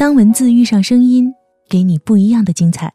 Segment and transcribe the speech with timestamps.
[0.00, 1.30] 当文字遇上声音，
[1.68, 2.90] 给你不一样的精彩。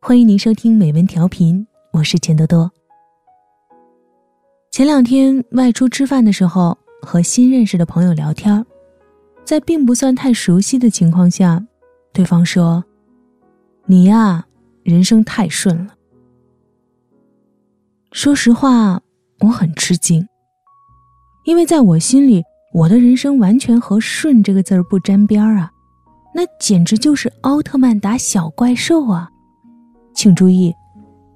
[0.00, 2.72] 欢迎您收听美文调频，我是钱多多。
[4.70, 8.64] 前两天外出吃饭的时候，和新认识的朋友聊天，
[9.44, 11.62] 在并不算太熟悉的情况下，
[12.14, 12.82] 对方说
[13.84, 14.42] ：“你呀，
[14.84, 15.94] 人生太顺了。”
[18.10, 18.98] 说实话，
[19.40, 20.26] 我很吃惊，
[21.44, 25.70] 因为在我心里，我的人生完全和“顺”这个字儿不沾边儿啊。
[26.34, 29.30] 那简直就是奥特曼打小怪兽啊！
[30.14, 30.74] 请注意，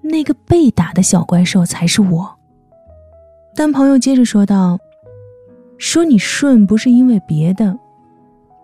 [0.02, 2.34] 那个被打的小怪兽才是我。
[3.54, 4.78] 但朋友接着说道
[5.78, 7.78] ：“说你顺不是因为别的，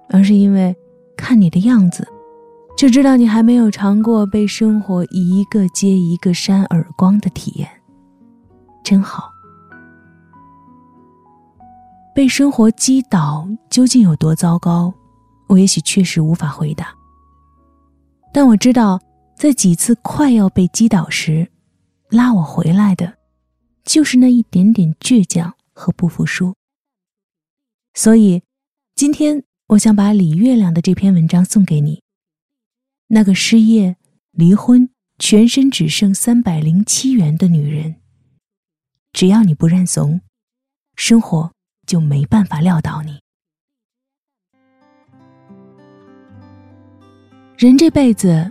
[0.08, 0.74] 而是因为
[1.16, 2.06] 看你的样子，
[2.76, 7.68] 就知道你还没有尝过被生活一个接一个扇耳光的体验，
[8.82, 9.30] 真好。
[12.14, 14.92] 被生活击倒究竟有多糟糕？”
[15.52, 16.94] 我也许确实无法回答，
[18.32, 18.98] 但我知道，
[19.36, 21.46] 在几次快要被击倒时，
[22.08, 23.18] 拉我回来的，
[23.84, 26.54] 就是那一点点倔强和不服输。
[27.92, 28.42] 所以，
[28.94, 32.02] 今天我想把李月亮的这篇文章送给你。
[33.08, 33.98] 那个失业、
[34.30, 37.96] 离婚、全身只剩三百零七元的女人，
[39.12, 40.22] 只要你不认怂，
[40.96, 41.52] 生活
[41.86, 43.21] 就没办法撂倒你。
[47.62, 48.50] 人这辈子，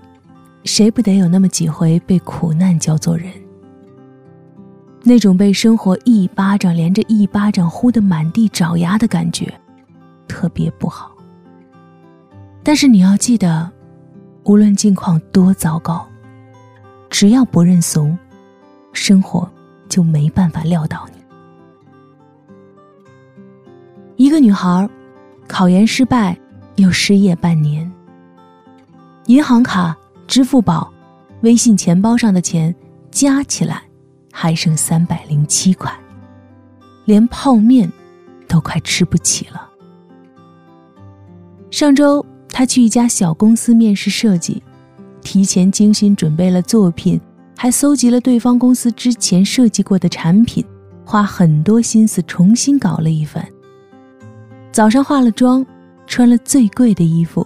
[0.64, 3.30] 谁不得有那么几回被苦难叫做人？
[5.04, 9.54] 那种被生活一巴掌连着一巴掌呼得满地找牙的感觉，
[10.30, 11.12] 特别不好。
[12.64, 13.70] 但是你要记得，
[14.46, 16.08] 无论境况多糟糕，
[17.10, 18.18] 只要不认怂，
[18.94, 19.46] 生活
[19.90, 21.22] 就没办法撂倒你。
[24.16, 24.90] 一个女孩，
[25.50, 26.40] 考研失败，
[26.78, 27.92] 又失业半年。
[29.28, 29.96] 银行卡、
[30.28, 30.92] 支付宝、
[31.42, 32.74] 微信钱包上的钱
[33.12, 33.84] 加起来，
[34.32, 35.92] 还剩三百零七块，
[37.06, 37.92] 连泡面
[38.48, 39.70] 都快吃不起了。
[41.70, 44.62] 上周，他去一家小公司面试设计，
[45.22, 47.20] 提前精心准备了作品，
[47.56, 50.66] 还搜集了对方公司之前设计过的产品，
[51.06, 53.48] 花很多心思重新搞了一番。
[54.72, 55.66] 早上化了妆，
[56.08, 57.46] 穿了最贵的衣服。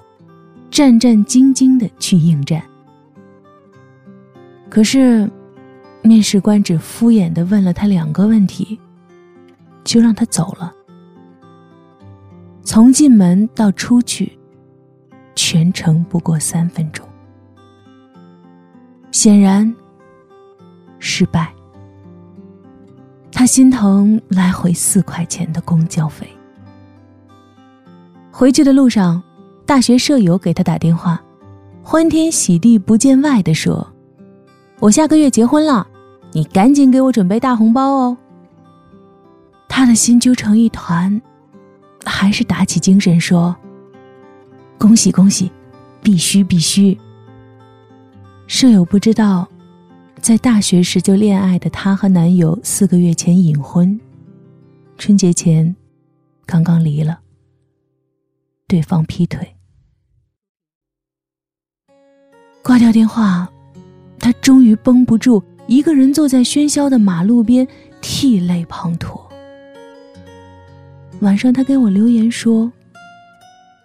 [0.75, 2.61] 战战兢兢的去应战，
[4.69, 5.31] 可是，
[6.01, 8.77] 面试官只敷衍的问了他两个问题，
[9.85, 10.73] 就让他走了。
[12.61, 14.37] 从进门到出去，
[15.33, 17.07] 全程不过三分钟。
[19.13, 19.73] 显然，
[20.99, 21.53] 失败。
[23.31, 26.27] 他心疼来回四块钱的公交费。
[28.29, 29.23] 回去的路上。
[29.65, 31.19] 大学舍友给他打电话，
[31.81, 33.85] 欢天喜地不见外的说
[34.79, 35.87] ：“我下个月结婚了，
[36.33, 38.15] 你赶紧给我准备大红包哦。”
[39.67, 41.19] 他的心揪成一团，
[42.05, 43.55] 还是打起精神说
[44.77, 45.51] ：“恭喜恭喜，
[46.01, 46.95] 必须必须。”
[48.45, 49.47] 舍友不知道，
[50.21, 53.99] 在大学时就恋爱的她和男友四个月前隐婚，
[54.99, 55.75] 春节前
[56.45, 57.19] 刚刚离了，
[58.67, 59.54] 对方劈腿。
[62.65, 63.47] 挂掉电话，
[64.17, 67.67] 他终于绷不住，一个人坐在喧嚣的马路边，
[68.01, 69.21] 涕泪滂沱。
[71.19, 72.71] 晚上，他给我留言说：“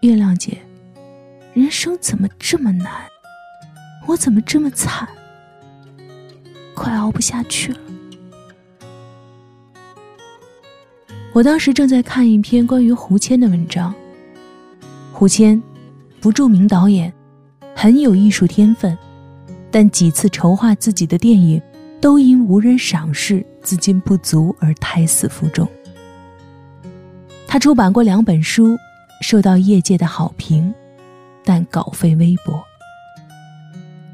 [0.00, 0.56] 月亮姐，
[1.52, 2.90] 人生怎么这么难？
[4.06, 5.06] 我怎么这么惨？
[6.74, 7.78] 快熬不下去了。”
[11.34, 13.94] 我当时正在看一篇关于胡谦的文章。
[15.12, 15.62] 胡谦，
[16.19, 17.12] 不著名导演。
[17.82, 18.94] 很有艺术天分，
[19.70, 21.58] 但几次筹划自己的电影
[21.98, 25.66] 都因无人赏识、资金不足而胎死腹中。
[27.48, 28.76] 他出版过两本书，
[29.22, 30.75] 受到业界的好评，
[31.43, 32.62] 但稿费微薄。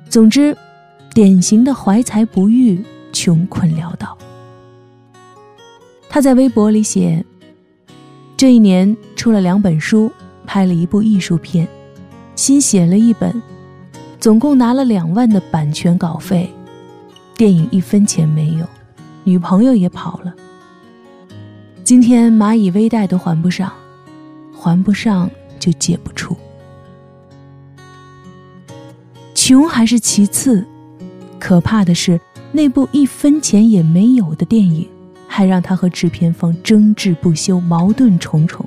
[0.08, 0.56] 总之，
[1.12, 2.80] 典型的怀才不遇、
[3.12, 4.16] 穷困潦倒。
[6.08, 7.24] 他在微博里写
[8.38, 10.08] ：“这一年出了两本书，
[10.46, 11.66] 拍了一部艺术片，
[12.36, 13.34] 新写了一本。”
[14.26, 16.52] 总共拿了两万的版权稿费，
[17.36, 18.66] 电影一分钱没有，
[19.22, 20.34] 女朋友也跑了。
[21.84, 23.72] 今天蚂蚁微贷都还不上，
[24.52, 25.30] 还不上
[25.60, 26.36] 就解不出。
[29.32, 30.66] 穷还是其次，
[31.38, 32.20] 可怕的是
[32.50, 34.88] 那部一分钱也没有的电影，
[35.28, 38.66] 还让他和制片方争执不休，矛盾重重。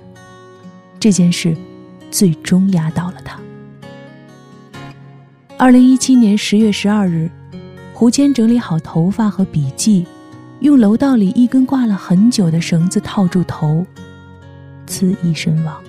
[1.01, 1.53] 这件事，
[2.09, 3.38] 最终压倒了他。
[5.61, 7.29] 二零一七年十月十二日，
[7.94, 10.07] 胡谦整理好头发和笔记，
[10.61, 13.85] 用楼道里一根挂了很久的绳子套住头，
[14.85, 15.83] 自缢身亡。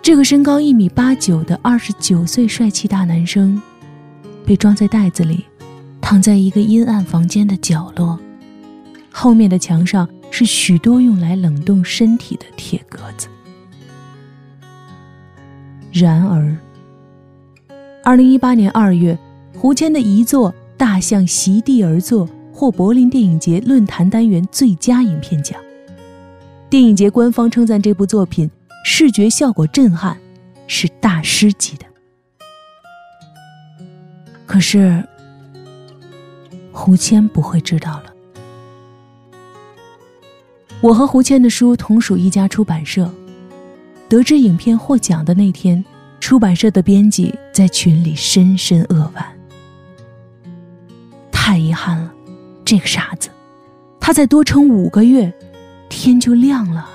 [0.00, 3.60] 这个身高一米八九的二十九岁帅气大男生，
[4.46, 5.44] 被装在袋子里，
[6.00, 8.18] 躺在一个阴暗房间的角落，
[9.12, 13.28] 后面的墙上是许多用来冷冻身体的铁格子。
[15.92, 16.56] 然而，
[18.04, 19.18] 二零一八年二月，
[19.54, 25.58] 胡谦的遗作《大象席地而坐》获柏林电影节论坛单元最佳影片奖。
[26.68, 28.50] 电影节官方称赞这部作品
[28.84, 30.18] 视觉效果震撼，
[30.66, 31.86] 是大师级的。
[34.44, 35.02] 可是，
[36.72, 38.12] 胡谦不会知道了。
[40.82, 43.10] 我和胡谦的书同属一家出版社。
[44.08, 45.84] 得知影片获奖的那天，
[46.20, 49.26] 出版社的编辑在群里深深扼腕。
[51.32, 52.12] 太遗憾了，
[52.64, 53.28] 这个傻子，
[54.00, 55.32] 他再多撑五个月，
[55.88, 56.88] 天就亮了。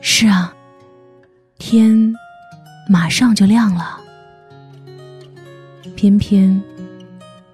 [0.00, 0.54] 是啊，
[1.58, 2.14] 天
[2.88, 4.00] 马上就亮了，
[5.96, 6.60] 偏偏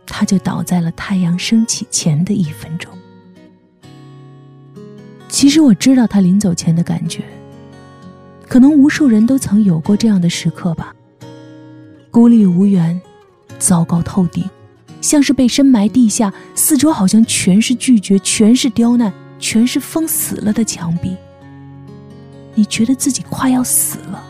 [0.06, 2.90] 他就倒在了太阳升起前的一分钟。
[5.38, 7.22] 其实我知道他临走前的感觉，
[8.48, 10.92] 可能无数人都曾有过这样的时刻吧。
[12.10, 13.00] 孤立无援，
[13.56, 14.44] 糟糕透顶，
[15.00, 21.14] 像是被深埋地下，四周好像全是拒绝，全是刁难，全是封死了的墙壁。
[22.56, 24.20] 你觉得自己快要死了，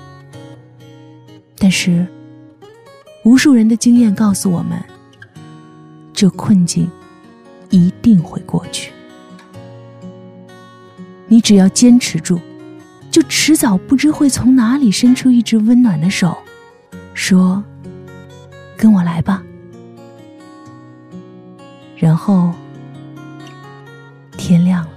[1.56, 2.06] 但是，
[3.24, 4.78] 无数人的经验告诉我们，
[6.12, 6.86] 这困境
[7.70, 8.92] 一定会过去。
[11.28, 12.40] 你只要坚持住，
[13.10, 16.36] 就迟早不知会从哪里伸出一只温暖的手，
[17.12, 17.62] 说
[18.78, 19.42] ：“跟我来吧。”
[21.94, 22.50] 然后
[24.38, 24.92] 天亮了。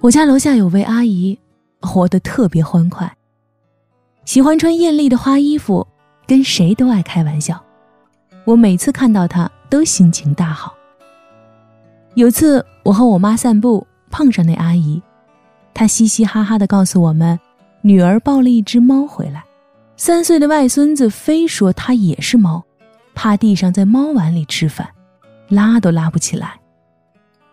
[0.00, 1.38] 我家楼下有位阿姨，
[1.80, 3.16] 活得特别欢快，
[4.24, 5.86] 喜欢穿艳丽的花衣服，
[6.26, 7.62] 跟谁都爱开玩笑。
[8.44, 9.50] 我每次看到她。
[9.72, 10.74] 都心情大好。
[12.12, 15.00] 有次我和我妈散步，碰上那阿姨，
[15.72, 17.40] 她嘻嘻哈哈的告诉我们，
[17.80, 19.42] 女儿抱了一只猫回来，
[19.96, 22.62] 三岁的外孙子非说它也是猫，
[23.14, 24.86] 趴地上在猫碗里吃饭，
[25.48, 26.60] 拉都拉不起来，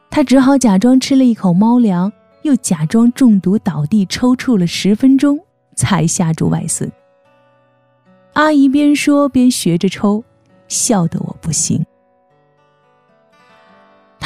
[0.09, 2.11] 他只好假装吃了一口猫粮，
[2.41, 5.39] 又假装中毒倒地抽搐了十分钟，
[5.73, 6.91] 才吓住外孙。
[8.33, 10.21] 阿姨边说边学着抽，
[10.67, 11.81] 笑得我不行。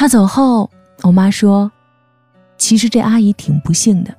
[0.04, 0.68] 他走后，
[1.00, 1.72] 我妈说
[2.60, 4.14] ：“其实这阿姨挺不幸的，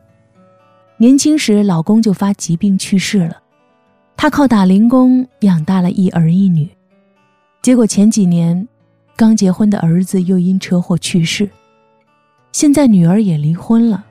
[0.98, 3.40] 年轻时老公就发疾病去世了，
[4.18, 6.68] 她靠打零工养大了一儿一女，
[7.62, 8.68] 结果前几年，
[9.16, 11.48] 刚结婚的儿子又因车祸去世，
[12.52, 14.04] 现在女儿也离婚了，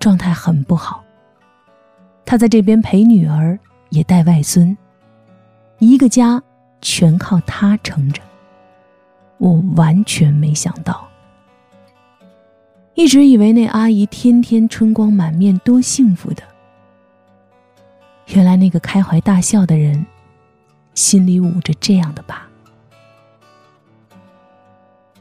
[0.00, 1.04] 状态很不好。
[2.24, 3.56] 她在这边陪女儿，
[3.90, 4.76] 也带外孙，
[5.78, 6.42] 一个家
[6.80, 8.20] 全靠她撑着。”
[9.38, 11.08] 我完全没想到，
[12.94, 16.42] 一直以为那阿姨天天春光满面多幸福的，
[18.26, 20.04] 原来那个开怀大笑的人，
[20.94, 22.46] 心里捂着这样的疤。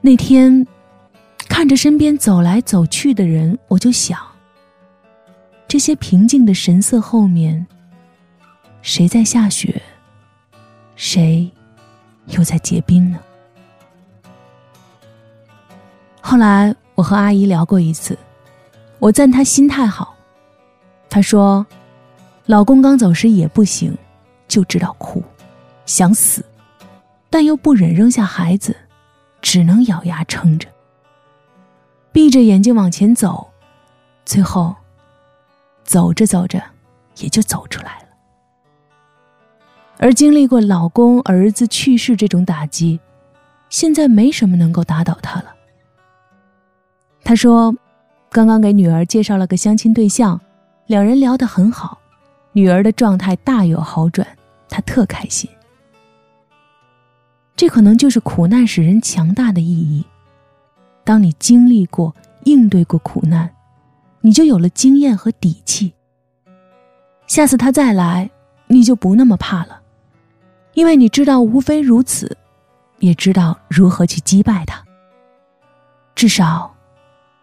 [0.01, 0.67] 那天，
[1.47, 4.19] 看着身边走来走去的人，我就想，
[5.67, 7.65] 这些平静的神色后面，
[8.81, 9.81] 谁在下雪？
[10.95, 11.49] 谁
[12.27, 13.19] 又在结冰呢？
[16.19, 18.15] 后来我和阿姨聊过一次，
[18.99, 20.15] 我赞她心态好。
[21.09, 21.65] 她说，
[22.45, 23.97] 老公刚走时也不行，
[24.47, 25.23] 就知道哭，
[25.87, 26.45] 想死，
[27.27, 28.75] 但又不忍扔下孩子，
[29.41, 30.69] 只能咬牙撑着，
[32.11, 33.49] 闭着眼睛往前走，
[34.23, 34.75] 最后，
[35.83, 36.61] 走着走着，
[37.17, 38.05] 也就走出来了。
[39.97, 42.99] 而经历过老公儿子去世这种打击，
[43.69, 45.55] 现在没什么能够打倒她了。
[47.23, 47.73] 他说
[48.29, 50.39] ：“刚刚给女儿介绍了个相亲对象，
[50.87, 51.99] 两人聊得很好，
[52.51, 54.27] 女儿的状态大有好转，
[54.67, 55.49] 他特开心。
[57.55, 60.03] 这可能就是苦难使人强大的意义。
[61.03, 62.13] 当你经历过、
[62.43, 63.49] 应对过苦难，
[64.21, 65.93] 你就有了经验和底气。
[67.27, 68.29] 下次他再来，
[68.67, 69.79] 你就不那么怕了，
[70.73, 72.35] 因为你知道无非如此，
[72.99, 74.83] 也知道如何去击败他。
[76.15, 76.70] 至少。”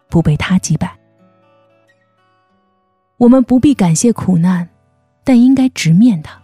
[0.09, 0.97] 不被他击败。
[3.17, 4.69] 我们不必感谢苦难，
[5.25, 6.41] 但应该直面它，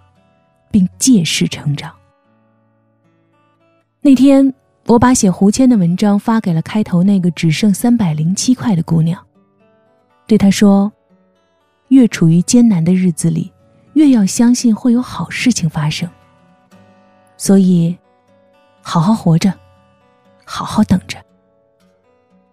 [0.70, 1.94] 并借势成长。
[4.00, 4.52] 那天，
[4.86, 9.24] 我把写胡谦的文章发给了开头那个只剩三百零七块的姑娘，
[10.26, 10.92] 对她说
[11.88, 13.52] ：“越处于艰难的日子里，
[13.94, 16.10] 越要相信会有好事情发生。
[17.36, 17.96] 所以，
[18.82, 19.54] 好好活着，
[20.44, 21.18] 好好等着。”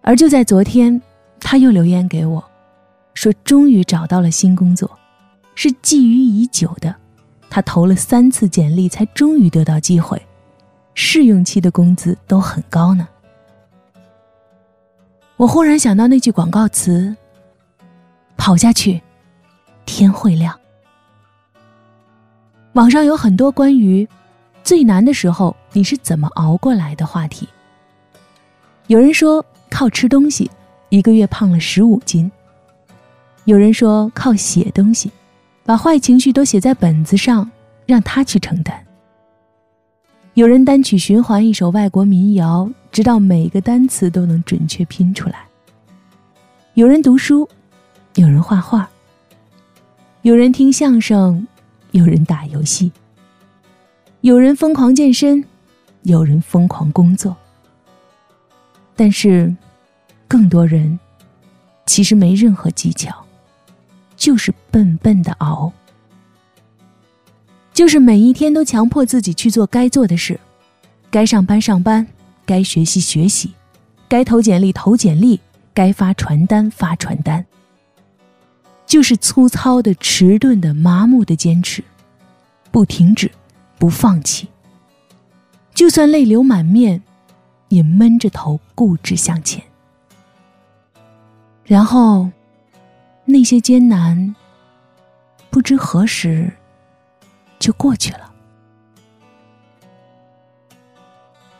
[0.04, 1.00] 而就在昨天，
[1.38, 2.42] 他又留言给我，
[3.14, 4.90] 说终于找到了新工作，
[5.54, 6.92] 是觊觎已久的。
[7.48, 10.20] 他投了三次简历，才终于得到机会，
[10.94, 13.06] 试用期的工资都很高呢。
[15.36, 17.14] 我忽然想到那句广告词
[18.36, 19.00] ：“跑下去，
[19.86, 20.58] 天会亮。”
[22.74, 24.08] 网上有很多关于
[24.64, 27.48] 最难的时候你是怎么熬过来的话题。
[28.88, 29.44] 有人说。
[29.72, 30.50] 靠吃东西，
[30.90, 32.30] 一个月胖了十五斤。
[33.46, 35.10] 有人说靠写东西，
[35.64, 37.50] 把坏情绪都写在本子上，
[37.86, 38.78] 让他去承担。
[40.34, 45.46] 有人单曲循环一首外国民谣，直到每个单词都能准确拼出来。
[46.74, 47.48] 有人读书，
[48.16, 48.86] 有人画画，
[50.20, 51.46] 有人听相声，
[51.92, 52.92] 有人打游戏，
[54.20, 55.42] 有人疯狂健身，
[56.02, 57.34] 有人疯狂工作。
[58.94, 59.54] 但是，
[60.28, 60.98] 更多人
[61.86, 63.24] 其实没任何技巧，
[64.16, 65.72] 就是笨笨的熬，
[67.72, 70.38] 就是每一天都强迫自己去做该做的事，
[71.10, 72.06] 该上班上班，
[72.44, 73.52] 该学习学习，
[74.08, 75.40] 该投简历投简历，
[75.72, 77.44] 该发传单发传单，
[78.86, 81.82] 就是粗糙的、迟钝的、麻木的坚持，
[82.70, 83.30] 不停止，
[83.78, 84.48] 不放弃，
[85.74, 87.02] 就算泪流满面。
[87.72, 89.64] 也闷着头固执向前，
[91.64, 92.28] 然后
[93.24, 94.36] 那些艰难
[95.48, 96.52] 不知何时
[97.58, 98.30] 就过去了。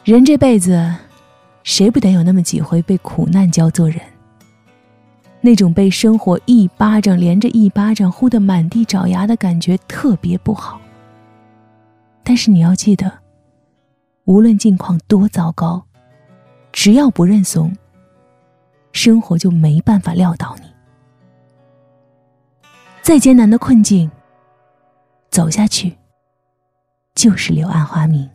[0.04, 0.94] 人这辈子，
[1.62, 3.98] 谁不得有那么几回被苦难教做人？
[5.40, 10.78] 那种被生活一巴掌连着一巴掌呼得满地找牙的感觉特别不好。
[12.22, 13.10] 但是你要记得，
[14.24, 15.86] 无论境况多糟糕。
[16.82, 17.72] 只要不认怂，
[18.90, 20.66] 生活就没办法撂倒你。
[23.02, 24.10] 再艰难的困境，
[25.30, 25.96] 走下去，
[27.14, 28.28] 就是柳暗花明。